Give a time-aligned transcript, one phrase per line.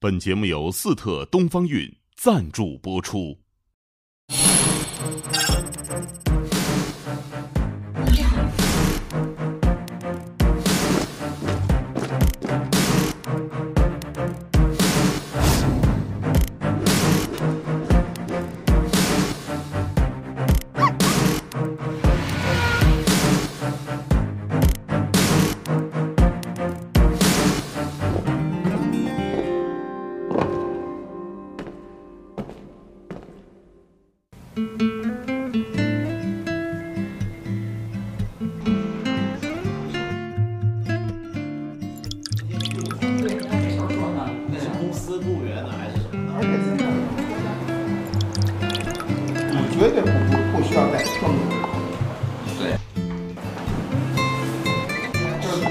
[0.00, 3.36] 本节目由四特东方韵赞助播出。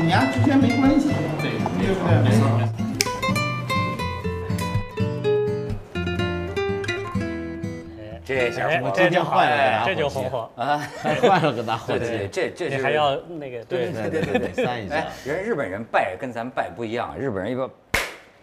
[0.07, 1.09] 你俩之间没关系，
[1.41, 2.15] 对，对不对？
[2.23, 2.47] 没错。
[2.57, 2.71] 没错
[8.23, 10.49] 这下火了这就换了个打火这就红火。
[10.55, 10.81] 啊！
[11.21, 17.69] 换了个打火机，对对， 这这是你还要那个对对对对对，三一下哎，，人日本人拜跟咱拜不一样，日本人一个，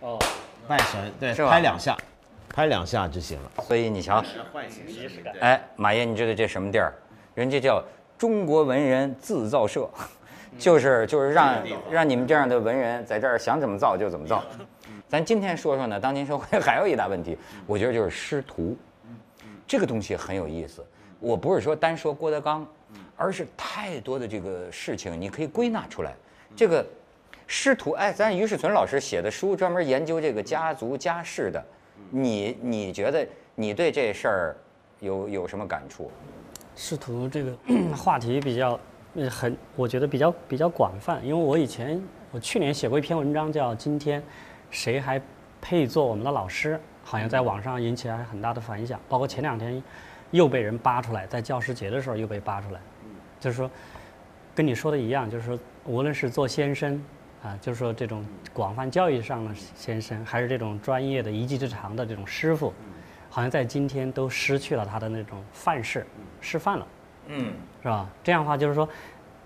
[0.01, 0.19] 哦，
[0.69, 1.97] 拜神，对，是吧拍两下，
[2.51, 3.65] 拍两下就行了。
[3.65, 4.23] 所以你瞧，
[4.87, 5.33] 仪式感。
[5.41, 6.93] 哎，马爷，你知道这什么地儿？
[7.34, 7.83] 人家叫
[8.19, 9.89] 中国文人自造社，
[10.58, 14.42] 就是就是让让你们这样的文人在这儿想怎么造就怎么造。
[15.08, 18.77] 咱今天说说呢，当今社会 还有一大问题，我觉得就是师徒，
[19.66, 20.84] 这个东西很有意思。
[21.20, 22.66] 我不是说单说郭德纲，
[23.16, 26.14] 而是太多的这个事情你可以归纳出来。
[26.56, 26.84] 这个
[27.47, 31.64] 师徒，哎，咱于世存老师写的书专门研究这个家族家世的，
[32.10, 34.56] 你你觉得你对这事儿
[35.00, 36.10] 有有什么感触？
[36.77, 37.56] 师徒这个
[37.97, 38.80] 话题比较，呃，
[39.31, 41.25] 很，我觉得比较比较广泛。
[41.25, 44.23] 因为我以前，我去年写过一篇文章，叫《今天
[44.71, 45.21] 谁还
[45.61, 49.00] 配做我们的老师》，好像在网上引起了很大的反响。
[49.09, 49.83] 包括前两天
[50.31, 52.81] 又被人扒出来，在教师节的时候又被扒出来，
[53.38, 53.71] 就是说，
[54.55, 57.03] 跟你说的一样，就是说，无论是做先生
[57.43, 62.72] 啊，就是说这种广泛教育上的先生，还是这种专业的一技之长的这种师傅，
[63.31, 66.05] 好像在今天都失去了他的那种范式，
[66.41, 66.87] 示范了。
[67.27, 68.09] 嗯，是吧？
[68.22, 68.87] 这样的话就是说，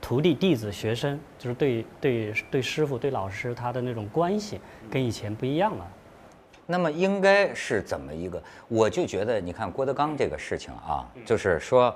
[0.00, 4.60] 徒弟、弟子、学生，就是对对对师傅、对老师他的那种关系
[4.90, 5.86] 跟以前不一样了。
[6.66, 8.42] 那么应该是怎么一个？
[8.68, 11.94] 我就觉得，你看郭德纲这个事情啊，就是说，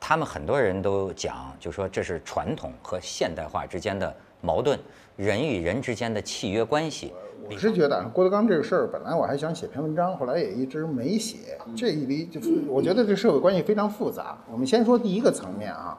[0.00, 4.78] 他们很多人都讲，就说这是传统和现代化之间的矛盾，
[5.16, 7.12] 人与人之间的契约关系。
[7.48, 11.58] 我是觉得啊郭德纲这个事儿，本来我还想写篇文章，后来也一直没写。
[11.76, 14.36] 这一离就是，我觉得这社会关系非常复杂。
[14.50, 15.96] 我们先说第一个层面啊，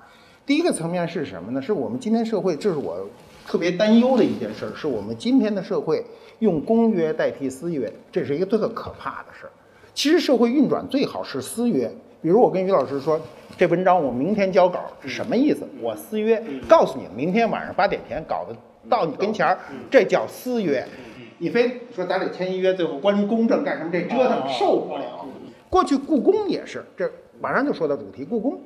[0.48, 1.62] 第一个层面是什么呢？
[1.62, 3.06] 是我们今天社会，这是我
[3.46, 6.02] 特别担忧的一件事儿，是我们今天的社会
[6.40, 9.52] 用公约代替私约，这是一个特可怕的事儿。
[9.94, 11.92] 其实社会运转最好是私约。
[12.22, 13.20] 比如我跟于老师说，
[13.58, 15.68] 这文章我明天交稿是什么意思？
[15.82, 18.56] 我私约，告诉你，明天晚上八点前稿子
[18.90, 19.60] 到你跟前儿，
[19.92, 20.82] 这叫私约。
[21.40, 23.90] 你非说咱得签一约，最后关于公正干什么？
[23.92, 25.26] 这折腾受不了。
[25.70, 28.24] 过去故宫也是，这马上就说到主题。
[28.24, 28.58] 故宫，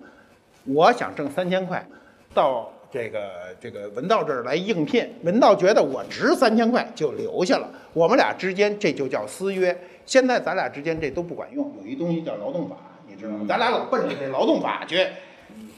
[0.65, 1.85] 我想挣三千块，
[2.33, 3.19] 到这个
[3.59, 7.69] 这个文道这儿来应聘，文道觉得我值三千块，就留下了。
[7.93, 9.75] 我们俩之间这就叫私约。
[10.05, 12.75] 现在咱俩之间这都不管用，有一东西叫劳动法，
[13.07, 13.45] 你知道吗？
[13.47, 15.07] 咱俩老奔着这劳动法去。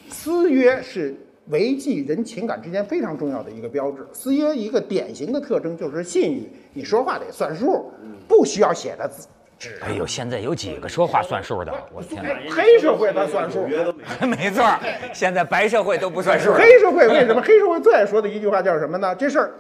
[0.10, 1.16] 私约是
[1.48, 4.08] 维系人情感之间非常重要的一个标志。
[4.14, 7.92] 私约一个典型的特征就是信誉，你说话得算数，
[8.28, 9.28] 不需要写在纸
[9.82, 11.74] 哎呦，现在有几个说话算数的？
[11.94, 12.30] 我天哪！
[12.50, 13.68] 黑社会他算数，
[14.26, 14.66] 没错，
[15.14, 16.54] 现在白社会都不算数。
[16.54, 17.42] 黑社会为什么？
[17.42, 19.16] 黑社会最爱说的一句话叫什么呢？
[19.16, 19.52] 这事儿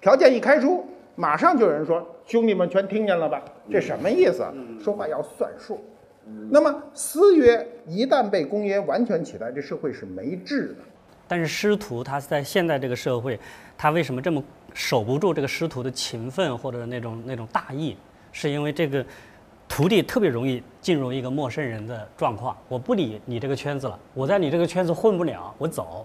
[0.00, 4.44] 条件一开出，马上就有人说：“兄弟们全听见了吧？”这什么意思？
[4.82, 5.82] 说话要算数。
[6.50, 10.76] 那么私约一旦被公约完全取代，这社会是没治的。
[11.28, 13.38] 但是师徒他在现在这个社会，
[13.76, 14.42] 他为什么这么
[14.74, 17.96] 守不住这个师徒的情分或者那种那种大义？
[18.36, 19.02] 是因为这个
[19.66, 22.54] 徒弟特别容易进入一个陌生人的状况。
[22.68, 26.04] 我不理你这个圈子了，我在你这个圈子混不了，我走。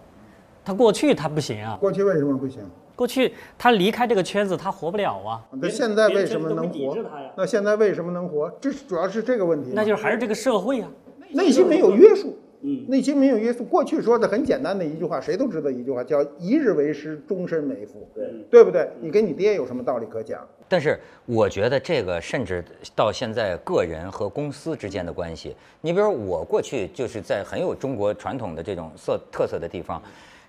[0.64, 2.62] 他过去他不行啊，过去为什么不行？
[2.96, 5.44] 过去他离开这个圈子他活不了啊。
[5.52, 6.98] 那现在为什么能活？
[7.36, 8.50] 那现在为什么能活？
[8.62, 9.72] 这主要是这个问题。
[9.74, 10.90] 那就是还是这个社会啊。
[11.32, 13.64] 内心没有约束，嗯，内心没有约束。
[13.64, 18.88] 过去说的很简单的一句话，谁都知道一句话，叫“一日为师，终身为父”，对，对不对？
[19.02, 20.48] 你跟你爹有什么道理可讲？
[20.68, 22.64] 但是我觉得这个甚至
[22.96, 30.02] 到现在个人和公司之间的关系，你比如我过去就是在很有中国传统的这种色特色的地方，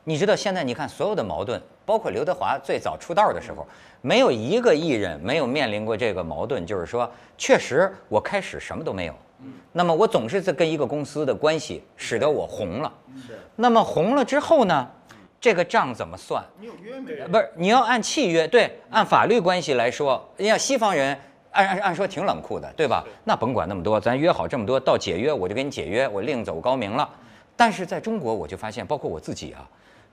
[0.05, 3.67] 你知道现在你看所有的矛盾，包括刘德华最早出道的时候，
[4.01, 9.15] 没有一个艺人没有面临过这个矛盾，就是说，确实我开始什么都没有，
[9.71, 12.93] 那么我总是在跟一个公司的关系使得我红了，
[13.55, 14.91] 那么红了之后呢，
[15.41, 16.45] 这个账怎么算？
[16.59, 17.15] 你有约没？
[17.29, 21.17] 不是，你要按契约，对，按法律关系来说，人家西方人
[21.53, 23.05] 按按按说挺冷酷的，对吧？
[23.23, 27.09] 那甭管那么多，咱约好这么多，到解约我就给你解约，我另走高明了。
[27.55, 29.69] 但是在中国，我就发现，包括我自己啊，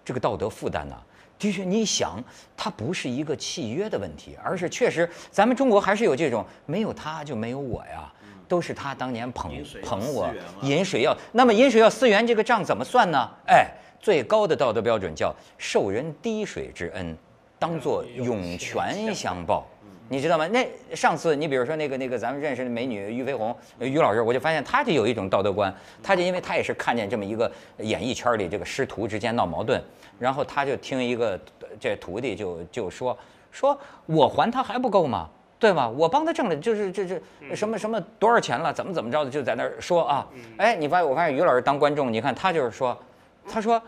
[0.10, 0.96] 这个道德负担呢、
[1.38, 2.20] 的确，你想，
[2.58, 8.12] 它不是一个契约的问题，而是确实，咱们中国还是有这种没有他就没有我呀，
[8.48, 9.52] 都是他当年捧
[9.84, 10.28] 捧我，
[10.64, 13.30] 饮水要那么饮水要思源，这个账怎么算呢？
[13.46, 13.70] 哎，
[14.00, 17.16] 最高的道德标准叫受人滴水之恩，
[17.60, 19.68] 当作涌泉相报。
[20.10, 20.48] 你知道吗？
[20.48, 29.82] 那上次你比如说那个那个咱们认识的美女俞飞鸿，呃于老师，我就发现她就有一种道德观，她就因为她也是看见这么一个演艺圈里这个师徒之间闹矛盾，
[30.18, 33.18] 然后她就听一个呃这徒弟就就说
[33.52, 35.30] 说我还他还不够吗？
[35.60, 35.90] 对吧？
[35.90, 37.22] 我帮他挣了，就是这这
[37.54, 40.26] 什么什么多少钱了，怎么怎么着的，就在那儿说啊。
[40.56, 42.98] 哎，你发现我发现于老师当观众，你看他就是说，
[43.46, 43.82] 他说，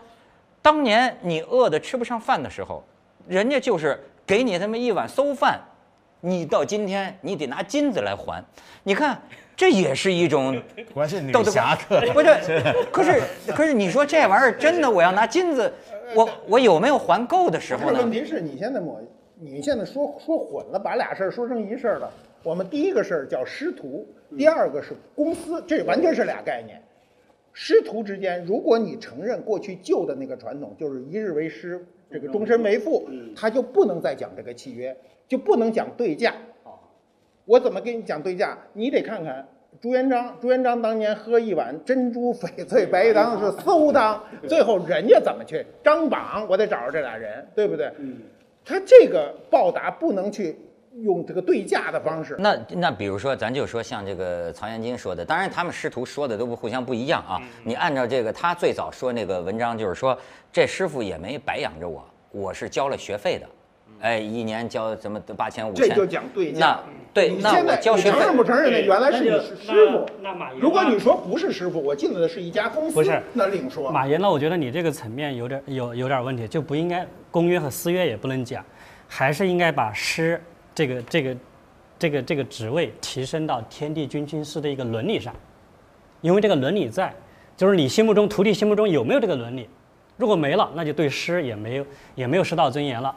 [0.60, 2.84] 当年你饿得吃不上饭的时候，
[3.26, 5.58] 人家就是给你这么一碗馊饭，
[6.24, 8.42] 你到今天你得拿金子来还。
[8.84, 9.20] 你看，
[9.56, 10.54] 这也是一种
[11.32, 12.00] 道德侠客。
[12.12, 15.70] 不是，可是可是你说这玩意儿真的，我要拿金子，
[16.14, 18.10] 我我有没有还够的时候呢这问？
[18.12, 19.00] 题是你现在抹，
[19.40, 22.08] 你现在说说混了，把俩事儿说成一事儿了。
[22.44, 24.06] 我们第一个事儿叫师徒，
[24.38, 26.80] 第二个是公司，这完全是俩概念。
[27.52, 34.96] 师徒之间，如果你承认过去旧的那个传统，就是一日为师，这个终身为父，他就不能再讲这个契约，
[35.32, 36.34] 就不能讲对价。
[37.46, 38.58] 我怎么跟你讲对价？
[38.74, 39.48] 你得看看
[39.80, 46.46] 朱元璋，朱元璋当年喝一碗珍珠翡翠白玉汤是馊汤，最后人家怎么去张榜？
[46.50, 47.90] 我得找着这俩人，对不对？
[48.62, 50.54] 他这个报答不能去
[51.00, 52.36] 用这个对价的方式。
[52.38, 57.40] 那那比如说，咱就说像这个曹元金说的，当然他们师徒说的都不互相不一样啊。
[57.64, 60.14] 你按照这个他最早说那个文章，就是说
[60.52, 63.46] 这师傅也没白养着我，我是交了学费的，
[64.00, 66.80] 哎，一年交什么八千五千，这就讲对价那。
[67.14, 68.72] 对，那我你现在交学费你承认不承认？
[68.72, 70.06] 那原来是你师傅。
[70.22, 73.90] 那那马云如果你说不是师傅，我进的是一家公司，不是那另说。
[73.90, 74.30] 马爷那？
[74.30, 78.64] 我觉得你这个层面有点有有点问题，就不应该公约和私约也不能讲，
[79.06, 80.42] 还是应该把师
[80.74, 81.36] 这个这个
[81.98, 85.34] 这个这个职位提升到天地君亲师的一个伦理上，
[86.22, 87.14] 因为这个伦理在，
[87.58, 89.68] 就是你心目中徒弟心目中有没有这个伦理，
[90.16, 93.14] 如果没了，那就对师也没有也没有师道尊严了。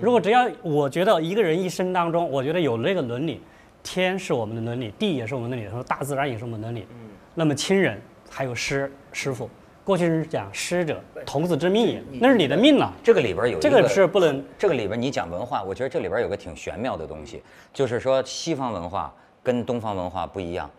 [0.00, 3.40] 如果只要我觉得一个人一生当中，我觉得有了这个伦理，
[3.82, 6.86] 天是我们的伦理，地也是我们的伦理，说大自然也是我们的伦理。
[7.34, 8.00] 那么亲人
[8.30, 9.48] 还有师师傅，
[9.82, 12.92] 过去是讲师者童子之命也，那是你的命了。
[13.02, 17.42] 这个里边有一这个是不能这个里边你讲文化，我觉得这里边有个挺玄妙的东西，
[17.72, 19.12] 就是说西方文化
[19.42, 20.70] 跟东方文化不一样。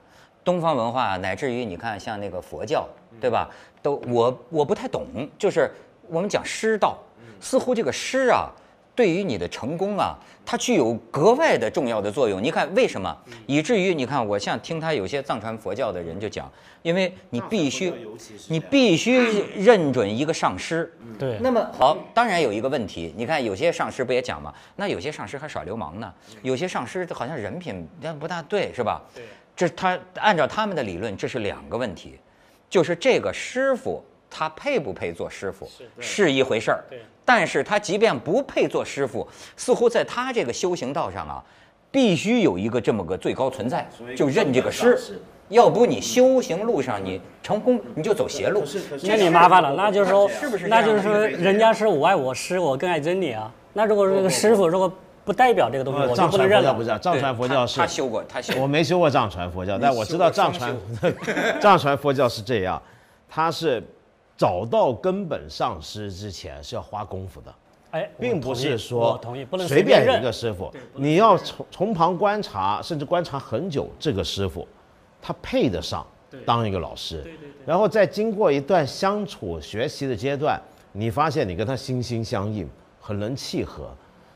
[0.44, 2.88] 东方文化乃至于你看像那个佛教，
[3.20, 3.50] 对吧？
[3.82, 5.06] 都我我不太懂，
[5.38, 5.70] 就是
[6.08, 6.98] 我们讲师道，
[7.40, 8.50] 似乎这个师啊，
[8.96, 12.42] 对于你的成功啊，它具有格外的重要的作用。
[12.42, 13.16] 你看为什么？
[13.46, 16.50] 以至于你看，我像听他有些藏传佛教的人就讲，
[16.82, 17.94] 因为你必须
[18.48, 20.92] 你必须认准一个上师。
[21.20, 21.38] 对。
[21.42, 24.54] 那么好，当然有一个问题，你看有些上师不也讲吗？
[24.76, 29.02] 那有些上师还耍流氓呢，有些上师好像人品但不大对，是吧？
[29.14, 29.24] 对。
[29.56, 32.20] 这他按照他们的理论，这是两个问题，
[32.70, 35.66] 就是这个师傅他配不配做师傅
[35.98, 39.28] 是一回事儿，对但是他即便不配做师傅，
[39.58, 41.44] 似乎在他这个修行道上啊，
[41.92, 45.20] 必须有一个这么个最高存在，就认这个师。
[45.50, 48.64] 要不你修行路上你成功你就走邪路，
[49.04, 53.52] 那你麻烦了，那就是说，是不是那就是说，人家是我爱我师，我更爱真理啊。
[53.74, 54.92] 那如果这个师傅如果
[55.24, 56.84] 不代表这个东西，我就不能认了传佛教不。
[56.84, 60.76] 是啊，藏传佛教是他他修过，他修过我没修过藏传佛教，但我知道藏传
[61.62, 62.82] 藏传佛教是这样，
[63.30, 63.84] 他是
[64.38, 67.56] 找到根本上师之前是要花功夫的，
[67.92, 70.32] 哎，并不是说我同意，不能随便一个。
[70.32, 74.68] 师傅，你要从从旁观察，甚至观察很久这个师傅，
[75.22, 76.06] 他配得上
[76.46, 77.24] 当一个老师，
[77.66, 80.62] 然后再经过一段相处学习的阶段，
[80.92, 82.68] 你发现你跟他心心相印，
[83.00, 83.90] 很能契合，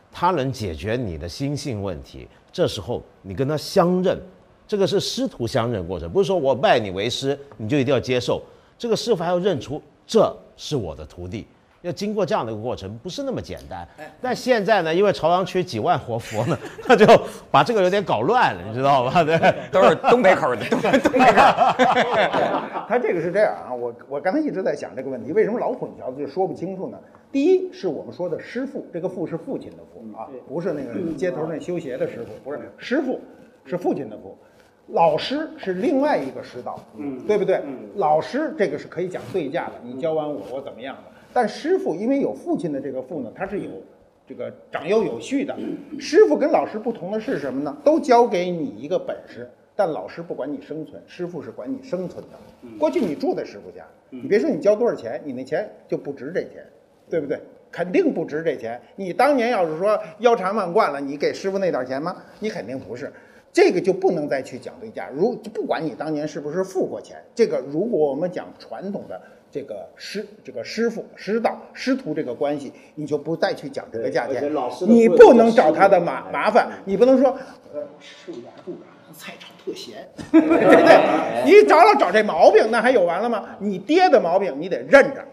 [0.09, 4.17] 他能解决你的心性问题，这时候你跟他相认，
[4.65, 8.41] 这个是师徒相认过程，不是说我拜你为师，你就一定要接受，
[8.79, 11.45] 这个师傅还要认出这是我的徒弟，
[11.81, 13.85] 要经过这样的一个过程，不是那么简单。
[14.21, 16.57] 但现在呢，因为朝阳区几万活佛呢，
[16.87, 17.05] 他就
[17.51, 19.21] 把这个有点搞乱了，你知道吧？
[19.21, 19.37] 对，
[19.69, 21.41] 都是东北口的，东 东北口。
[22.87, 26.97] 他这个是这样啊，我我刚才一直在想这个问题，为什么老混淆就说不清楚呢？
[27.33, 33.19] 第一是我们说的师傅，这个父是父亲的父啊，不是那个街头那修鞋的师傅，不是师傅，
[33.65, 34.37] 是父亲的父。
[34.91, 37.61] 老师是另外一个师道，嗯，对不对？
[37.95, 41.03] 老师这个是可以讲对价的，你教完我，我怎么样的？
[41.31, 43.69] 但师傅因为有父亲的这个父呢，他是有
[44.27, 45.55] 这个长幼有序的。
[45.99, 47.77] 师傅跟老师不同的是什么呢？
[47.83, 52.69] 都教给你一个本事，但老师不管你生存，师傅是管你生存的。
[52.79, 56.65] 过去你住在师傅家，你别说你交多少钱，你那钱就不值这钱，
[57.09, 57.39] 对不对？
[57.71, 58.81] 肯定不值这钱。
[58.95, 62.15] 你当年要是说腰缠万贯了，你给师傅那点钱吗？
[62.39, 63.13] 你肯定不是。
[63.51, 65.09] 这个就不能再去讲对价。
[65.13, 69.19] 如不管你当年是不是付过钱，这个如果我们讲传统的
[69.51, 74.51] 这个师这个师傅师道师徒这个关系，你就不再去讲这个价钱。
[74.87, 77.31] 你不能找他的麻麻烦，你不能说
[77.73, 78.79] 呃师傅家住着，
[79.13, 81.43] 菜炒特咸， 对不对？
[81.45, 83.43] 你找老找这毛病，那还有完了吗？
[83.59, 85.25] 你爹的毛病你得认着。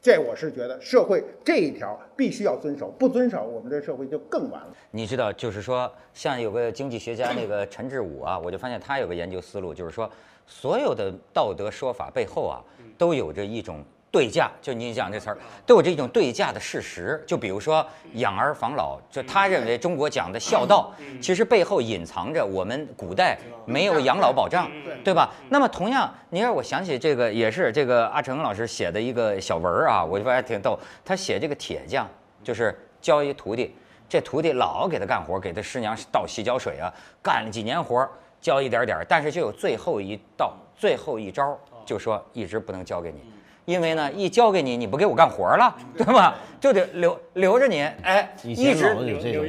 [0.00, 4.68] 这我是觉得社会这一条必须要遵守，不遵守我们这社会就更完了。
[4.90, 10.10] 你知道，就是说，像有个经济学家那个陈志武啊，我就发现他有个研究思路，就是说，
[10.46, 12.62] 所有的道德说法背后啊，
[12.96, 13.84] 都有着一种。
[14.10, 17.22] 对价，就你讲这词儿，都有这种对价的事实。
[17.26, 24.70] 就比如说养儿防老，就他认为中国讲的孝道，其实背后隐藏着我们古代没有养老保障，
[25.04, 25.30] 对吧？
[25.50, 30.78] 那么同样，你让我想起这个，也是这个阿成老师写的一个小文儿啊，我就发现挺逗。
[31.04, 32.08] 他写这个铁匠，
[32.42, 33.74] 就是教一徒弟，
[34.08, 38.08] 这徒弟老给他干活，给他师娘倒洗脚水啊，干了几年活，
[38.40, 43.20] 教一点点，但是就有最后一道、最后一招，就说一直不能教给你。
[43.68, 46.34] 因为呢，一交给你，你不给我干活了，对吧？
[46.58, 48.96] 就得留留着你，哎，一直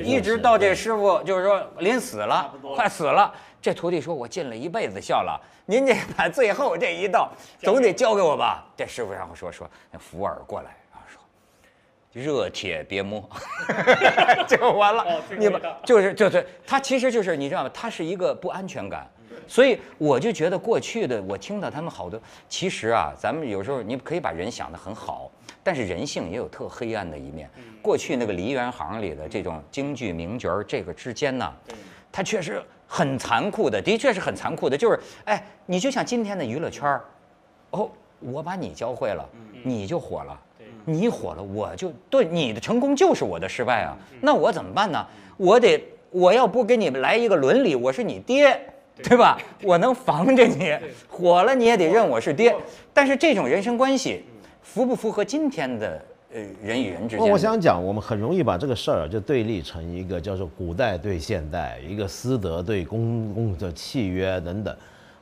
[0.04, 9.66] 一直到这师傅就是说临死了，快死了，这徒弟说：“我尽了一辈子孝了，您这把最后这一道总得交给我吧？”这师傅然后说说，
[9.98, 11.22] 扶耳过来，然后说
[12.12, 13.24] ：“热铁别摸，
[14.46, 15.06] 就完了。
[15.38, 17.72] 你们就是就是他其实就是你知道吗？
[17.74, 19.10] 他是一个不安全感。”
[19.50, 25.32] 所以我就觉得过去的我听到他们好多，其实啊，咱们有时候你可以把人想得很好，
[25.64, 27.50] 但是人性也有特黑暗的一面。
[27.82, 31.52] 过去那个梨园行里的这种京剧名角儿，这个之间呢，
[32.12, 34.78] 它确实很残酷的，的确是很残酷的。
[34.78, 37.02] 就是哎，你就像今天的娱乐圈儿，
[37.72, 37.90] 哦，
[38.20, 39.28] 我把你教会了，
[39.64, 40.40] 你就火了，
[40.86, 43.98] 你火了，我就对你的成功就是我的失败啊。
[44.22, 45.04] 那我怎么办呢？
[45.38, 48.62] 我得我要不给你们来一个伦理，我是你爹。
[49.04, 49.38] 对吧？
[49.64, 50.76] 我能防着你，
[51.08, 52.56] 火了你也得认我是爹。
[52.94, 54.24] 但是这种人生关系，
[54.62, 56.04] 符不符合今天的
[56.34, 57.30] 呃人与人之间？
[57.30, 64.76] 我想讲，我们很容易把这个事儿就对立成一个叫做古代对现代，一个私德对公共的契约等等，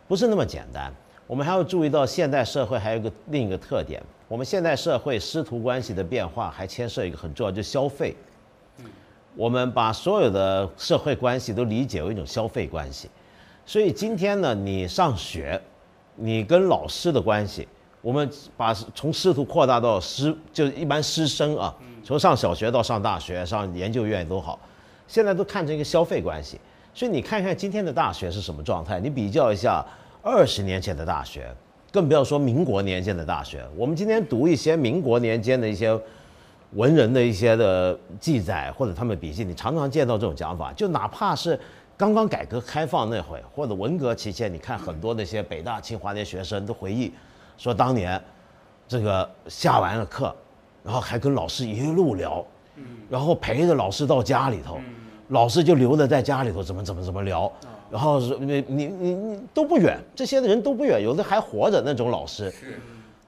[0.07, 0.91] 不是那么简单。
[1.27, 8.15] 我们还要注意到现代社会还有一个另一个特点，我们现代社会师徒关系的变化还牵涉一个很重要，就消费。
[9.36, 13.07] 我们把所有的社会关系都理解为一种消费关系。
[13.67, 15.62] 所以今天呢，你上学，
[16.15, 17.67] 你跟老师的关系，
[18.01, 24.57] 我们把从师徒扩大到师，就一般师生啊，从上小学到上大学、上研究院都好，
[25.05, 26.57] 现在都看成一个消费关系。
[26.93, 29.86] 所以你看看今天的大学是什么状态，你比较一下
[30.24, 31.53] 二十年前的大学，
[31.91, 33.67] 更不要说民国年间的大学。
[33.75, 36.00] 我们今天读一些民国年间的一些
[36.71, 41.59] 文人的一些的记载或者他们笔记，你常常见到这种讲法，就哪怕是。
[41.98, 47.12] 刚刚改革开放那会，或者文革期间，你看很多那些北大、清华那些学生都回忆，
[47.58, 48.22] 说当年，
[48.88, 50.34] 这个下完了课，
[50.84, 52.46] 然后还跟老师一路聊，
[53.10, 54.77] 然后陪着老师到家里头，
[55.30, 57.51] 老师就留着在家里头怎么怎么怎么聊，
[57.89, 62.54] 然后你你你你都不远，这些人都不远，有的还活着那种老师。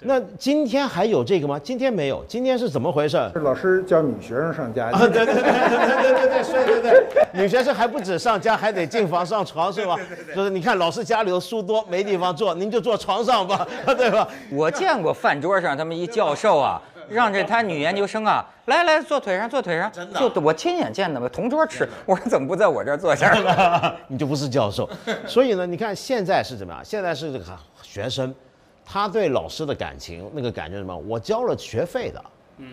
[0.01, 1.59] 那今天还有这个吗？
[1.61, 2.23] 今天没有。
[2.25, 3.17] 今天是怎么回事？
[3.33, 4.89] 是老师叫女学生上家。
[4.91, 7.03] 对对对对对对对，是，对对。
[7.33, 9.97] 女学生还不止上家，还得进房上床，是吧？
[10.33, 14.25] 就是你看，老师家里头书多，没地方坐，您就坐床上吧， 对吧？
[14.51, 19.91] 我见过饭桌上他们一教授啊， 让这他女研究生啊，来来坐腿上，坐腿上。
[19.91, 20.17] 真的。
[20.17, 21.85] 就我亲眼见的嘛，同桌吃。
[22.05, 23.93] 我说怎么不在我这儿坐下呢？
[24.07, 24.89] 你就不是教授。
[25.27, 26.81] 所以呢，你看现在是怎么样？
[26.85, 27.43] 现在是这个
[27.81, 28.33] 学生。
[28.91, 30.97] 他对老师的感情，那个感觉什么？
[31.07, 32.19] 我交了学费的，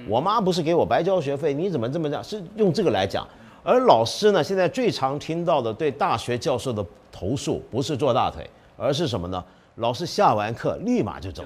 [0.08, 2.25] 我妈不是给我白交学费，你怎么这么讲？
[2.25, 3.28] 是用这个来讲。
[3.62, 6.82] 而老师呢，现在最常听到的对大学教授的
[7.12, 9.44] 投诉，不是坐大腿，而是什么呢？
[9.75, 11.44] 老师下完课立马就走，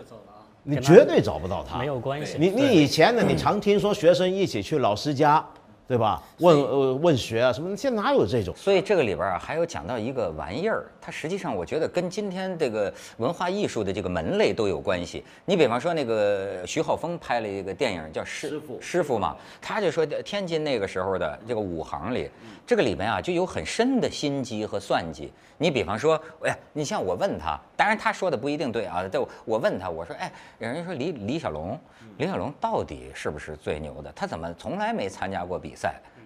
[0.62, 2.36] 你绝对找不到他，没有关系。
[2.38, 5.44] 你你以前呢，你常听说学生一起去老师家。
[5.90, 6.23] 对吧？
[6.38, 7.76] 问呃问学啊什么？
[7.76, 8.54] 现在哪有这种？
[8.56, 15.25] 所以这个里边啊，还有讲到一个玩意儿，它实际上我觉得跟今天这个文化艺术的这个门类都有关系。
[15.44, 22.30] 你比方说那个徐浩峰拍了一个电影叫《师傅》，师傅嘛，他就说天津那个时候的这个武行里，
[22.64, 25.32] 这个里面啊就有很深的心机和算计。
[25.59, 29.04] 你比方说，哎，你像我问他，当然他说的不一定对啊。
[29.11, 31.78] 但我问他，我说，哎，有人说李李小龙，
[32.16, 34.11] 李小龙到底是不是最牛的？
[34.16, 35.79] 他怎么从来没参加过比赛，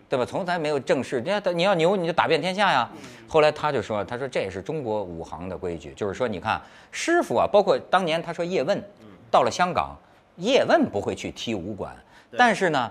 [0.09, 0.25] 对吧？
[0.25, 1.21] 从来没有正式。
[1.21, 2.91] 你要你要牛，你就打遍天下呀。
[3.29, 8.83] 后来他就说，他说这也是中国武行的规矩，就是说，你看师傅啊，包括当年他说叶问，
[9.31, 9.97] 到了香港，
[10.37, 11.95] 叶问不会去踢武馆，
[12.37, 12.91] 但是呢。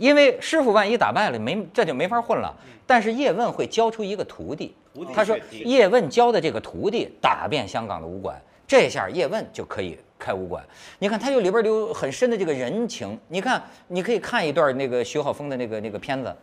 [0.00, 2.54] 因为师傅万一打败了，没这就没法混了。
[2.86, 4.72] 但是叶问会教出一个徒弟，
[5.12, 10.64] 他说叶问教的这个徒弟打遍香港的武馆，这下叶问就可以开武馆。
[10.98, 13.18] 你看，他就里边有很深的这个人情。
[13.28, 16.34] 你看，你可以看一段那个徐浩峰的那个那个片子。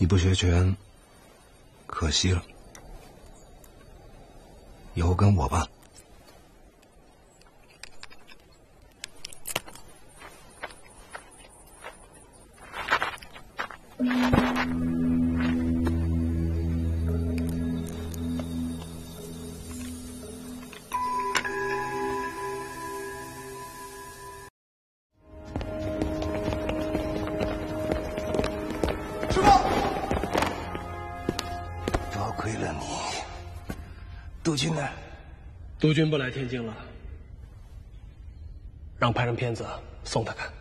[0.00, 0.76] 你不学拳，
[1.86, 2.40] 可惜了。
[4.94, 5.66] 以后跟我吧。
[35.80, 36.74] 督军不来天津了，
[38.98, 39.64] 让拍成片子
[40.04, 40.57] 送他看。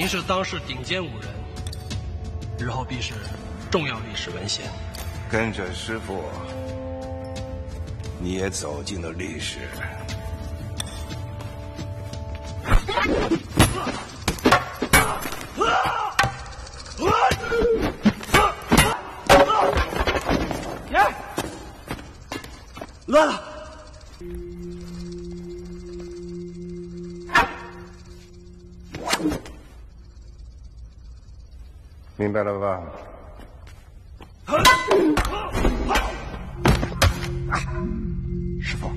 [0.00, 1.28] 您是当世顶尖武人，
[2.58, 3.12] 日后必是
[3.70, 4.64] 重要历史文献。
[5.30, 6.24] 跟着师傅，
[8.18, 9.58] 你也走进了历史。
[32.42, 32.80] 了吧？
[38.62, 38.90] 师傅。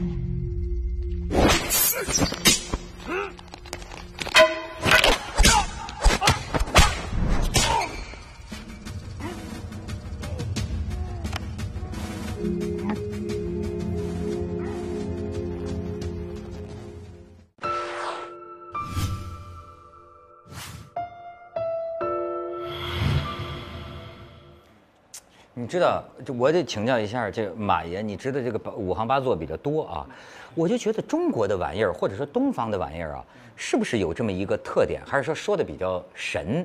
[25.73, 30.05] 知道，就我得请教一下这马爷，你知道这个五行八作比较多啊，
[30.53, 36.63] 我就觉得中国的玩意儿，或者说东方的玩意儿啊，是不是有这么一个特点，还是说说的比较神？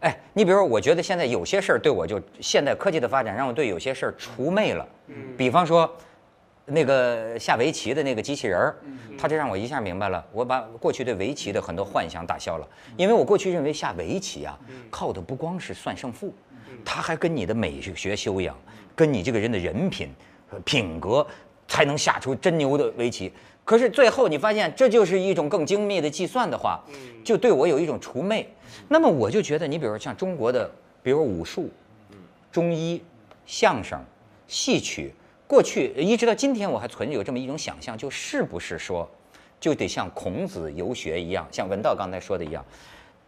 [0.00, 4.88] 哎，你比如说，我觉得现在有些事儿对我就现代科技的发展让我对有些事儿除魅了。
[5.08, 5.14] 嗯。
[5.36, 5.94] 比方说，
[6.64, 8.76] 那个下围棋的那个机器人儿，
[9.18, 12.66] 他就让我一下明白了，我把过去对围棋的很多幻想打消了，
[12.96, 16.32] 因为我过去认为下围棋啊，靠的不光是算胜负。
[16.84, 18.56] 他还跟你的美学修养，
[18.94, 20.08] 跟你这个人的人品、
[20.64, 21.26] 品格，
[21.68, 23.32] 才能下出真牛的围棋。
[23.64, 26.80] 可是最后你发现，这就是一种更精密的计算的话，
[27.24, 28.48] 就对我有一种除魅。
[28.88, 30.70] 那么我就觉得，你比如说像中国的，
[31.02, 31.68] 比如武术、
[32.52, 33.02] 中医、
[33.44, 34.00] 相声、
[34.46, 35.12] 戏曲，
[35.48, 39.08] 过去一直到今天，我还存有这么一种想象，就是不是说，
[39.58, 42.64] 就得像孔子游学一样，像文道刚才说的一样，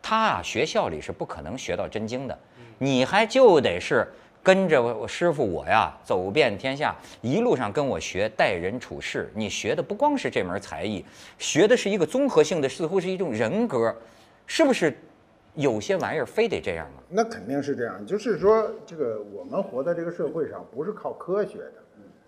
[0.01, 2.39] 他啊学校里是不可能学到真经的。
[2.79, 4.07] 你还就得是
[4.43, 9.31] 跟着我师傅我呀走遍天下，一路上跟我学待人处事。
[9.35, 11.05] 你学的不光是这门才艺，
[11.39, 13.95] 学的是一个综合性的，似乎是一种人格，
[14.47, 14.97] 是不是？
[15.55, 17.03] 有些玩意儿非得这样吗？
[17.09, 18.07] 那肯定是这样。
[18.07, 21.73] 就是说，这个我们活在这个社会上，不是靠科学的。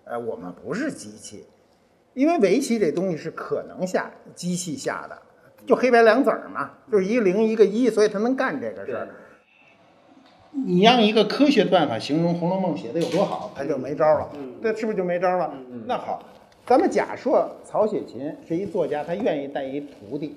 [0.03, 1.45] 哎，我们不是机器，
[2.13, 5.17] 因为围棋这东西是可能下机器下的，
[5.65, 9.07] 就黑白两子儿嘛，就是一个零一个一，所以它能干这个事儿。
[10.53, 14.29] 你让一个科学的办法形容《红楼梦》写的有多好，他就没招了。
[14.61, 15.53] 那是不是就没招了？
[15.85, 16.23] 那好，
[16.65, 20.35] 咱们假设曹雪芹是一作家，他愿意带一徒弟，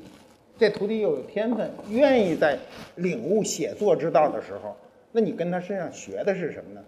[0.56, 2.56] 这徒弟又有天分，愿意在
[2.94, 4.76] 领悟写作之道的时候，
[5.12, 6.80] 那你跟他身上学的是什么呢？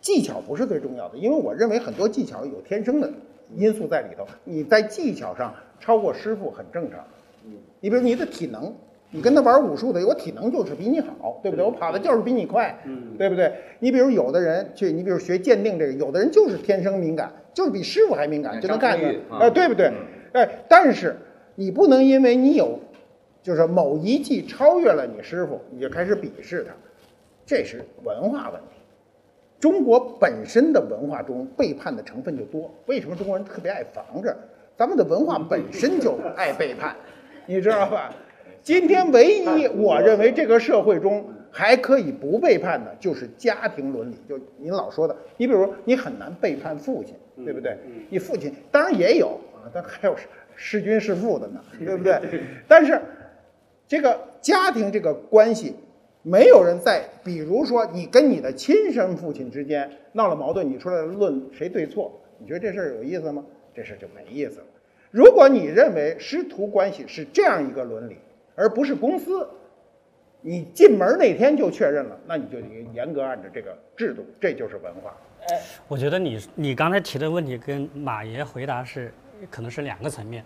[0.00, 3.10] 技巧不是最重要的，因为我认为很多技巧有天生的，
[3.56, 4.26] 因素在里头。
[4.44, 7.00] 你在技巧上超过师傅很正常。
[7.80, 8.74] 你比如你的体能，
[9.14, 11.64] 你跟他玩武术的，我体能就是比你好，对不对？
[11.64, 12.76] 我跑的就是比你快，
[13.16, 13.52] 对不对？
[13.78, 19.92] 你比如有的人去，你比如学鉴定这个，有的人就是天生敏感，就是比师傅还敏感，就能干的，哎，对不对？
[20.32, 21.14] 哎，但是
[21.54, 22.76] 你不能因为你有，
[23.40, 26.74] 就是某一技超越了你师傅，你就开始鄙视他，
[27.46, 28.80] 这是文化问题。
[29.60, 34.36] 中国本身的文化中背叛的成分就多，为什么中国人特别爱防着？
[34.76, 36.96] 咱们的文化本身就爱背叛，
[37.46, 38.12] 你知道吧？
[38.64, 44.16] 今天唯一我认为这个社会中还可以不背叛的，就是家庭伦理。
[44.26, 47.76] 就您老说的，你比如你很难背叛父亲，对不对？
[48.08, 50.16] 你父亲当然也有啊，但还有
[50.56, 52.18] 弑君弑父的呢， 对不对？
[52.66, 52.98] 但是
[53.86, 55.76] 这个家庭这个关系，
[56.22, 63.44] 没有人在，比如说你跟你的亲生父亲之间闹了矛盾，你出来论谁对错，你觉得这事儿有意思吗？
[63.74, 64.64] 这事就没意思了。
[65.10, 68.16] 如果你认为师徒关系是这样一个伦理，
[68.54, 69.48] 而不是公司，
[70.40, 75.14] 你进门那天就确认了，那你就得严格按照这个制度，这就是文化。
[75.88, 79.12] 我觉得你你刚才提的问题跟马爷回答是
[79.50, 80.44] 可能是两个层面。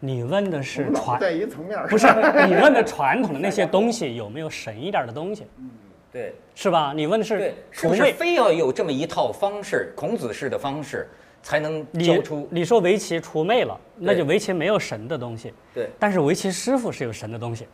[0.00, 2.06] 你问的是传在一层面不是
[2.46, 5.46] 你问的传统的那些东西有没有神一点的东西？
[5.56, 5.70] 嗯，
[6.12, 6.92] 对，是吧？
[6.94, 11.06] 你问的是对，是不是非要有这么一套方式，孔子式的方式？
[11.44, 12.48] 才能教出。
[12.50, 15.54] 你说围棋出魅了，那就围棋没有神的东西。
[15.72, 15.88] 对。
[15.98, 17.68] 但是围棋师傅是有神的东西。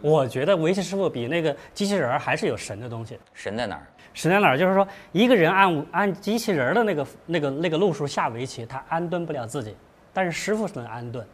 [0.00, 3.18] 我觉得围棋师傅比那个机器人还是有神的东西。
[3.34, 3.82] 神在哪儿？
[4.14, 4.56] 神在哪儿？
[4.56, 9.74] 就是说，一个人按按机器人的那个那个那个路数下围棋，他安顿不了自己，
[10.12, 11.26] 但是师傅是能安顿。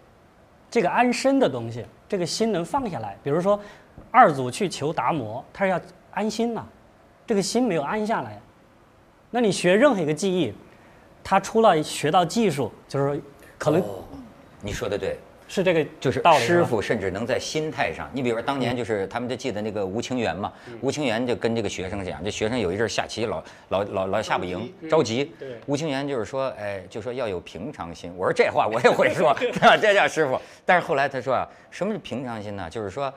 [0.70, 3.14] 这个安身的东西，这个心能放下来。
[3.22, 3.60] 比如说，
[4.10, 5.78] 二祖去求达摩，他是要
[6.12, 6.64] 安心呐，
[7.26, 8.40] 这个心没有安下来。
[9.30, 10.54] 那你学任何一个技艺。
[11.28, 13.20] 他除了学到技术，就是
[13.58, 13.82] 可能，
[14.60, 18.08] 你说的对，是这个就是师傅甚至能在心态上。
[18.12, 25.32] 你比如说当年就是他们就记得那个吴清源嘛，吴清源就跟这个学生讲，这学生有一阵下棋老老老老下不赢，着急。
[25.66, 28.14] 吴清源就是说，哎，就说要有平常心。
[28.16, 29.36] 我说这话我也会说，
[29.82, 30.40] 这叫师傅。
[30.64, 32.70] 但是后来他说啊，什么是平常心呢？
[32.70, 33.12] 就是说，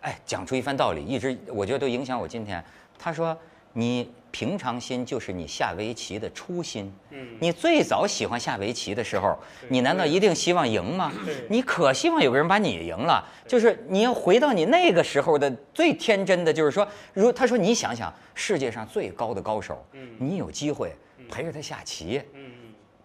[0.00, 2.64] 哎，讲出一番道理，一直我觉得都影响我今天。
[2.98, 3.36] 他说
[3.74, 4.10] 你。
[4.32, 6.92] 平常心就是你下围棋的初心。
[7.10, 11.12] 嗯，你最早喜欢下围棋的时候，你难道一定希望赢吗？
[11.48, 13.24] 你可希望有个人把你赢了。
[13.46, 19.84] 就是你要回到你那个时候的最天真的，就是说，如他说你想想，世界上最高的高手，
[20.18, 20.96] 你有机会
[21.30, 22.20] 陪着他下棋，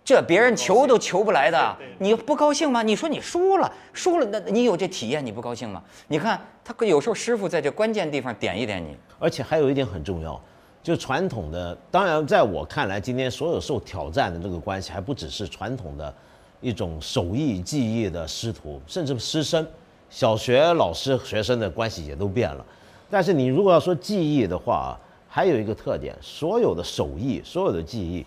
[0.06, 2.82] 这别人求都求不来的，你不高兴吗？
[2.82, 5.84] 你说你输了，输了，那你有这体验，你不高兴吗？
[6.08, 10.42] 你看他有时候师傅在这关键地方点一点你，而且还有一点很重要。
[10.88, 16.14] 就传统的，当然，在我看来，今天所有受挑战的这个关系，还不只是传统的，
[16.62, 19.68] 一种手艺技艺的师徒，甚至师生，
[20.10, 22.66] 小学老师学生的关系也都变了。
[23.10, 24.98] 但是你如果要说技艺的话，
[25.28, 28.26] 还有一个特点，所有的手艺，所有的技艺，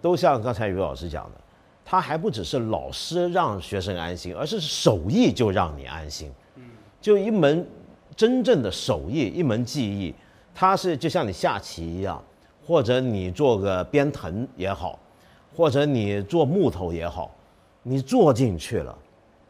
[0.00, 1.32] 都像刚才于老师讲的，
[1.84, 6.32] 他还不只是老师让学生安心，而是手艺就让你安心。
[6.56, 6.62] 嗯
[6.98, 7.68] 就一门
[8.16, 10.14] 真正的手艺，一门技艺。
[10.54, 12.22] 它是就像你下棋一样，
[12.66, 14.98] 或者你做个编藤也好，
[15.56, 17.30] 或者你做木头也好，
[17.82, 18.96] 你做进去了，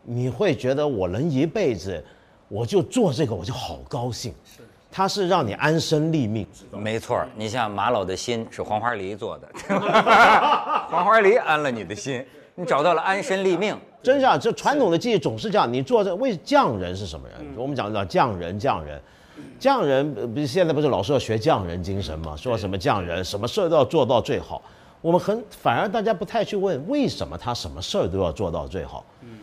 [0.03, 2.03] 你会觉得我能一辈子，
[2.49, 4.33] 我就做这个我就好高兴。
[4.45, 4.61] 是，
[4.91, 6.47] 它是让你安身立命。
[6.73, 9.49] 没错，你像马老的心是黄花梨做的，
[10.89, 13.77] 黄花梨安了你的心，你找到了安身立命。
[14.03, 17.37] 真是啊，这传统的技艺总是这样，你做这为匠人是什么人？
[17.57, 19.01] 我们讲到匠人，匠人。
[19.61, 22.35] 匠人不是现在不是老说要学匠人精神吗？
[22.35, 24.63] 说什么匠人什么事儿都要做到最好。
[25.03, 29.05] 我们很反而大家不太去问为什么他什么事儿都要做到最好。
[29.21, 29.39] 嗯，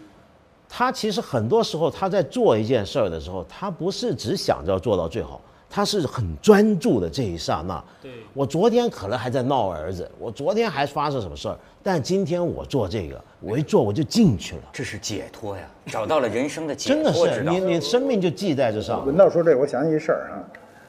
[0.68, 5.40] 他其实很多时候他在做一件事儿的时候，他不是只想着要做到最好。
[5.70, 7.84] 他是很专注的这一刹那。
[8.02, 16.96] 对，我昨天可能还在闹儿子，我昨天还发生什么事儿，但今天我做这个，我一做我就进去了，这是解脱呀，找到了人生的解脱。
[16.96, 19.06] 真的是，你你生命就系在这上。
[19.06, 20.44] 文道说这，我想起一事儿啊，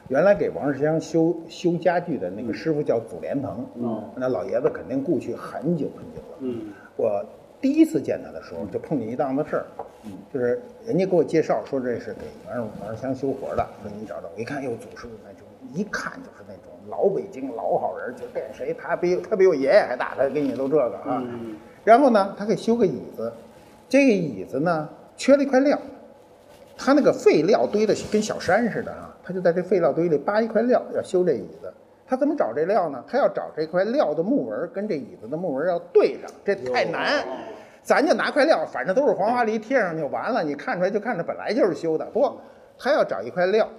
[0.07, 6.61] 原来给王世襄修修家具的那个师傅叫祖连鹏，嗯，那老爷子肯定故去很久很久了，嗯，
[6.95, 7.25] 我。
[7.61, 9.65] 第一次见他的时候，就碰见一档子事儿，
[10.33, 14.29] 就是人家给我介绍说这是给王王世襄修活的，说你找找。
[14.33, 15.39] 我一看，哟，祖师傅那就
[15.77, 21.21] 一看就是那种老北京老好人，就跟谁他比他比我爷爷还大，他给你都这个啊。
[21.83, 23.31] 然后呢，他给修个椅子，
[23.89, 25.77] 这个椅子呢缺了一块料，
[26.77, 31.73] 他那个废料堆的跟小山似的啊，他就在这废料堆里扒一块料要修这椅子。
[32.09, 33.03] 他怎么找这料呢？
[33.07, 37.23] 他要找这块料的木纹跟这椅子的木纹要对上，这太难。
[37.83, 42.05] 咱就拿块料，反正都是黄花梨贴上就完了，你看出来就看着本来就是修的。
[42.07, 42.35] 不，
[42.79, 43.69] 他要找一块料，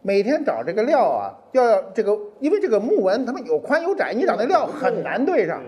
[0.00, 5.60] 每天找这个料啊，要要这个，因为这个木纹他们有宽有窄，你找那料很难对上，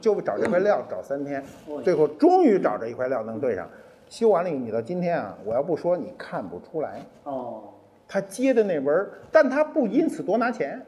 [0.00, 1.40] 就找这块料找三天，
[1.84, 3.68] 最后终于找着一块料能对上。
[4.08, 7.62] 修完了，你到今天啊，我要不说你看不出来哦，
[8.08, 10.84] 他接的那纹儿，但他不因此多拿钱。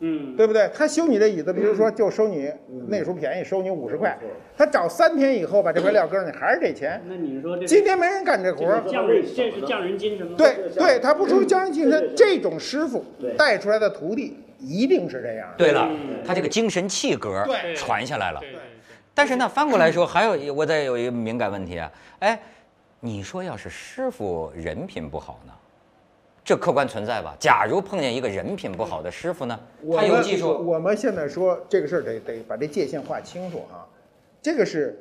[0.00, 0.70] 嗯，对不对？
[0.74, 2.50] 他修你的椅子，比如说就收你
[2.86, 4.16] 那时候便宜，收你五十块。
[4.56, 7.02] 他找三天以后把这块料搁上你，还是这钱。
[7.06, 10.34] 那你说这今天没人干这活儿，匠人这是匠人精神吗？
[10.36, 13.04] 对对，他不出匠人精神，这种师傅
[13.36, 15.48] 带出来的徒弟一定是这样。
[15.56, 15.90] 对了，
[16.24, 17.44] 他这个精神气格
[17.76, 18.40] 传下来了。
[19.14, 22.40] 但是呢翻过来说，还有我再有一个敏感问题啊，哎，
[23.00, 25.52] 你说要是师傅人品不好呢？
[26.48, 27.36] 这客观存在吧？
[27.38, 29.60] 假如碰见一个人品不好的师傅呢？
[29.94, 30.48] 他有技术。
[30.66, 33.84] 我们现在说这个事儿得得把这界限划清楚啊。
[34.40, 34.98] 这个是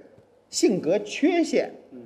[0.50, 1.72] 性格缺陷。
[1.94, 2.00] 嗯。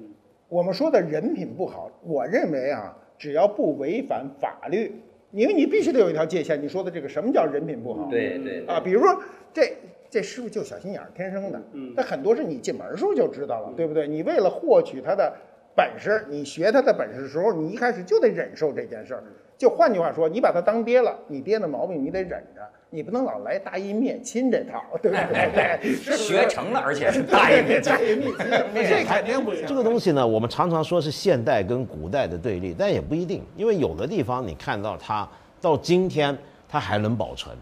[0.48, 4.94] 我们说的人品不好，我认为啊，只要不违反法律，
[5.32, 6.62] 因为你必须得有一条界限。
[6.62, 8.08] 你说的这个什么叫人品不好？
[8.12, 8.64] 对对。
[8.68, 9.20] 啊，比如说
[9.52, 9.76] 这
[10.08, 11.60] 这师傅就小心眼儿，天生的。
[11.74, 11.92] 嗯。
[11.98, 14.08] 但很多是你进门时候就知道了，对不对？
[14.08, 15.34] 你为了获取他的。
[15.76, 19.24] 本事，你学他的本事的时候，你一开始就得忍受这件事儿。
[19.58, 25.96] 就换句话说，你把他当爹了，你爹的毛病你得忍着，你不能老来大义灭亲这套，对不对？
[26.18, 27.94] 学成了，而且是大义灭亲，
[28.74, 29.66] 这肯定不行。
[29.68, 35.30] 这个东西呢，我们常常说是现代跟古代的对立，但也不一定，因为有的地方你看到它
[35.62, 36.36] 到今天
[36.68, 37.56] 它还能保存，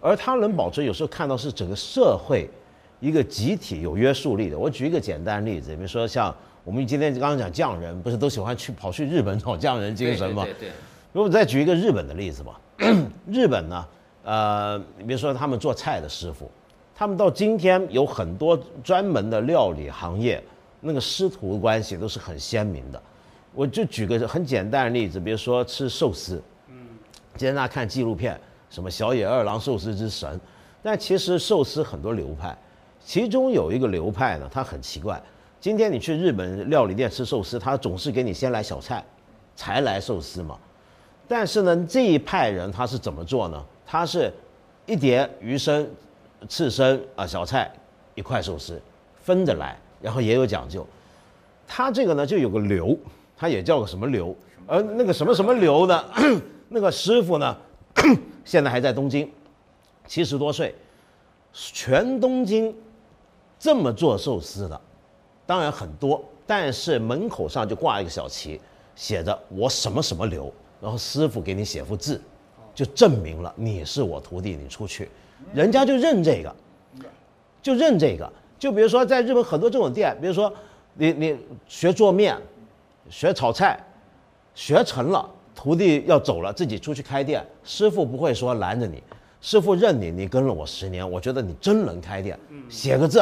[0.00, 2.48] 而它能保存，有时候看到是整个社会
[3.00, 4.56] 一个集体有约束力的。
[4.56, 6.32] 我举一个简单例子，比如说像。
[6.70, 10.44] 我们今天刚刚讲匠人，不是都喜欢去跑去日本找匠人精神吗？
[10.44, 10.68] 对对。
[11.12, 12.60] 如果再举一个日本的例子吧，
[13.26, 13.84] 日本呢，
[14.22, 16.48] 呃，比如说他们做菜的师傅，
[16.94, 20.40] 他们到今天有很多专门的料理行业，
[20.78, 23.02] 那个师徒关系都是很鲜明的。
[23.52, 26.86] 我就举个很简单的例子，比如说吃寿司，嗯，
[27.34, 30.38] 今天大家看纪录片，什么小野二郎寿司之神，
[30.84, 32.56] 但其实寿司很多流派，
[33.04, 35.20] 其中有一个流派呢，它很奇怪。
[35.60, 39.04] 今天你去日本料理店吃寿司，他总是给你先来小菜，
[39.54, 40.58] 才来寿司嘛。
[41.28, 43.62] 但是呢，这一派人他是怎么做呢？
[43.86, 44.32] 他是
[44.86, 45.86] 一碟鱼生、
[46.48, 47.70] 刺身啊小菜，
[48.14, 48.80] 一块寿司
[49.22, 50.86] 分着来，然后也有讲究。
[51.68, 52.96] 他这个呢就有个流，
[53.36, 54.34] 他也叫个什么流，
[54.66, 56.04] 而那个什么什么流呢？
[56.70, 57.56] 那个师傅呢，
[58.46, 59.30] 现在还在东京，
[60.06, 60.74] 七十多岁，
[61.52, 62.74] 全东京
[63.58, 64.80] 这么做寿司的。
[65.50, 68.60] 当然很多，但是门口上就挂一个小旗，
[68.94, 70.48] 写着我什么什么流，
[70.80, 72.22] 然后师傅给你写幅字，
[72.72, 75.10] 就证明了你是我徒弟，你出去，
[75.52, 76.54] 人家就认这个，
[77.60, 78.32] 就认这个。
[78.60, 80.52] 就比如说在日本很多这种店，比如说
[80.94, 81.36] 你你
[81.66, 82.38] 学做面，
[83.08, 83.76] 学炒菜，
[84.54, 89.02] 学成了，徒弟要走了，自己出去开店，师傅不会说拦着你，
[89.40, 93.20] 师傅认你，你跟了我十年，我觉得你真能开店，写个字。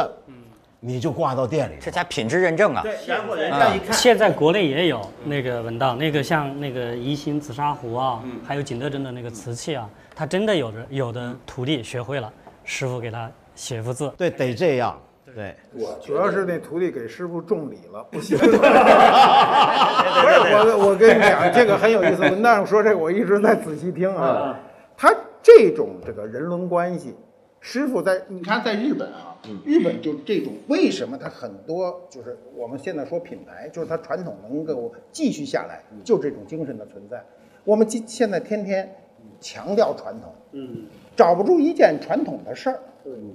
[0.81, 2.83] 你就挂到店里，这家品质认证啊。
[2.83, 14.13] 对，然后人家一看，现在国内也有那个文档，那个像那个宜兴紫砂壶啊，还有景德镇的那个瓷器啊，他真的有的有的徒弟学会了，师傅给他写幅字。
[14.17, 14.97] 对，得这样。
[15.35, 18.39] 对，我主要是那徒弟给师傅重礼了，不行。
[18.39, 22.23] 不是我，我跟你讲，这个很有意思。
[22.23, 24.57] 文道说这个，我一直在仔细听啊。
[24.97, 27.15] 他这种这个人伦关系。
[27.61, 37.23] 师傅在，你看在日本啊，日本就这种，为什么它很多就是我们现在说品牌，就是它传统能够继续下来，就这种精神的存在。
[37.65, 38.89] 我们今现在天天
[39.41, 40.85] 强调传统，嗯，
[41.17, 42.81] 找不出一件传统的事儿，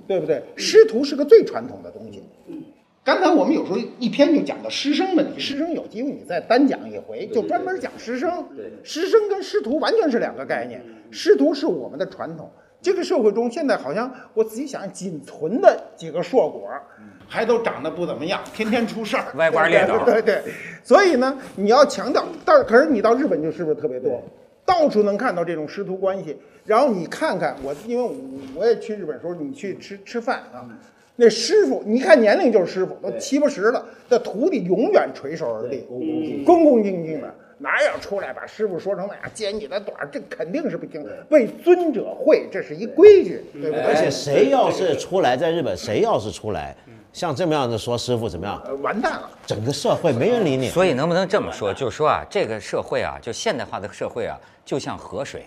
[0.08, 0.42] 对不对？
[0.56, 2.24] 师徒是个最传统的东西。
[3.04, 8.48] 刚才我们有时候一篇就讲到师生问题，师生有机会你再单讲一回，就专门讲师生。
[8.82, 10.82] 师生跟师徒完全是两个概念，
[11.12, 12.50] 师徒是我们的传统。
[12.84, 16.70] 这个社会中，现在好像我仔细想，仅存的几个硕果，
[17.30, 20.04] 还都长得不怎么样，天天出事儿，歪瓜裂枣。
[20.04, 20.44] 对对，
[20.84, 24.22] 所以呢，你要强调，但是可是你到日本就是不是特别多，
[24.66, 26.38] 到处能看到这种师徒关系。
[26.66, 28.12] 然后你看看我，因为
[28.54, 30.68] 我也去日本时候，你去吃吃饭啊，
[31.16, 35.88] 那师傅，你看年龄就是师傅，都七八十了，那徒弟永远垂手而立，
[36.46, 37.34] 恭恭敬敬的。
[37.58, 40.10] 哪有出来把师傅说成那样揭你的短？
[40.12, 41.06] 这肯定是不行。
[41.30, 43.82] 为尊者讳，这是一规矩，对不对？
[43.84, 46.76] 而且谁要是出来，在日本谁要是出来，
[47.12, 48.82] 像这么样子说师傅怎么样？
[48.82, 50.70] 完蛋了，整个社会没人理你。
[50.70, 51.74] 所以能不能这么说？
[51.74, 55.46] 就是说啊，这个社会啊，就现代化的社会啊，就像河水，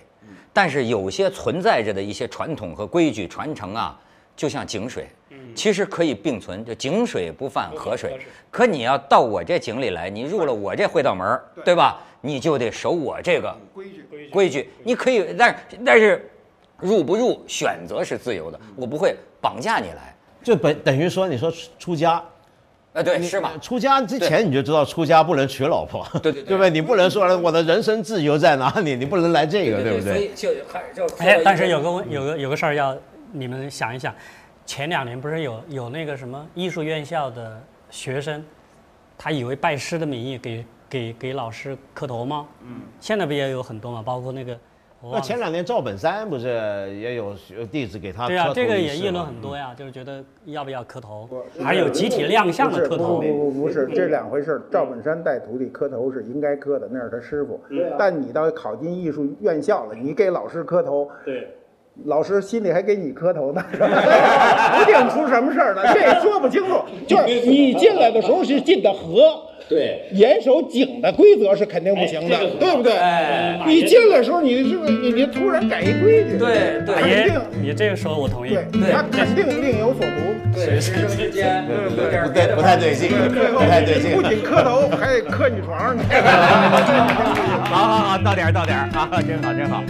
[0.53, 3.99] 但是有些存在着的一些传统和规矩传承啊，
[4.37, 5.09] 就像井水，
[5.57, 8.21] 其实可以并存，就井水不犯河水。
[8.51, 11.99] 可你要到我这井里来，你入了我这会道门，对吧？
[12.21, 14.71] 你就得守我这个规矩规矩。
[14.85, 16.31] 你可以，但是但是
[16.79, 20.15] 入不入选择是自由的，我不会绑架你来。
[20.43, 22.23] 就本等于说，你说出出家，
[22.93, 23.53] 啊，对，是吧？
[23.61, 26.71] 出家之前你就知道出家不能娶老婆，对对对不对？
[26.71, 30.13] 你不能说我的人生自由在哪里，你不能来这个，对不对？
[30.15, 32.97] 所以就还就哎，但是有个问，有个有个事儿要
[33.33, 34.15] 你们想一想，
[34.67, 38.45] 前两年不是有有那个什么艺术院校的学生，
[39.17, 42.47] 他以为拜师的名义给给给老师磕头吗？
[42.63, 44.59] 嗯，现在不也有很多嘛，包括那个。
[45.03, 46.49] 那前两年赵本山不是
[46.99, 47.33] 也有
[47.71, 51.29] 弟子给他对啊，这个也议论很多呀，就是觉得要不要磕头，
[51.63, 53.21] 还有集体亮相的磕头。
[53.21, 54.61] 不不不，不是这两回事。
[54.73, 57.61] 赵本山带徒弟磕头是应该磕的，那是他师傅。
[57.97, 61.55] 但你到考进艺术院校了，你给老师磕头，对，
[62.05, 66.81] 老师心里还给你磕头呢， 不定出什么事儿呢，这也说不清楚。
[67.07, 69.43] 就是你进来的时候是进的河。
[69.69, 72.93] 对，严守井的规则是肯定不行的，对不对？
[72.97, 76.39] 哎，你进来的时候，你是不是你你突然改一规矩？
[76.39, 77.41] 对对，肯定。
[77.61, 78.51] 你这个说我同意。
[78.71, 80.09] 对，他肯定另有所图。
[80.55, 84.15] 对，师生之间不对，不太对劲，不太对劲。
[84.15, 85.97] 不仅磕头，还得磕你床上。
[87.65, 89.83] 好好好，到点儿到点儿啊，真好真好。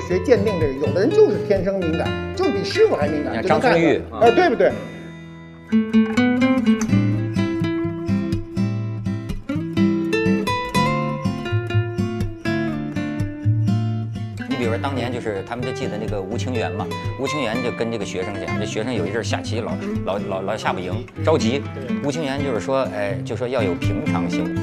[0.00, 3.42] 学鉴定这个，有的人就是天生敏感，就是比师傅还敏感。
[3.42, 4.72] 张春玉，哎，对不对？
[14.48, 16.86] 你比如说当年就是他们就记得那个吴清源嘛，
[17.20, 19.72] 吴清源就跟这个学生讲，这学生有一阵下棋老
[20.04, 21.62] 老老老下不赢，着急。
[22.04, 24.54] 吴清源就是说，哎，就说要有平常心。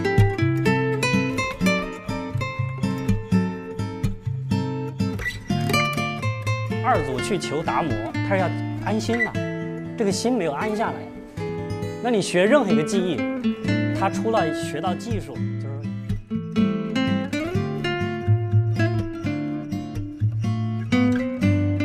[6.83, 8.49] 二祖去求达摩，他是要
[8.83, 9.31] 安心的，
[9.95, 10.95] 这个心没有安下来。
[12.03, 13.17] 那你学任何一个技艺，
[13.99, 15.69] 他除了学到技术，就是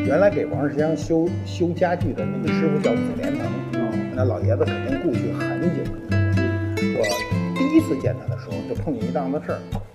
[0.07, 3.45] 原来给王世襄修修家具的那个师傅叫祖连鹏，
[4.15, 5.69] 那老爷子肯定故去很久
[6.11, 6.43] 很久。
[6.99, 7.05] 我
[7.55, 9.86] 第一次见他的时候，就碰见一档子事儿，就是。